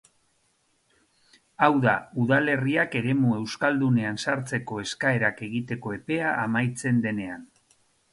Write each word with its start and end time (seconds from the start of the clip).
Hau 1.65 1.73
da, 1.83 1.91
udalerriak 2.23 2.97
eremu 3.01 3.33
euskaldunean 3.39 4.17
sartzeko 4.23 4.79
eskaerak 4.85 5.45
egiteko 5.49 5.93
epea 5.99 6.33
amaitzen 6.47 7.05
denean. 7.05 7.45